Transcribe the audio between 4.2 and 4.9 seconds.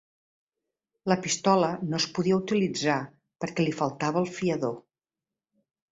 el fiador.